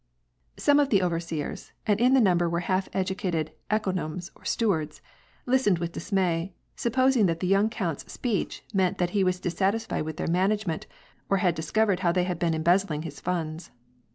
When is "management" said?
10.25-10.87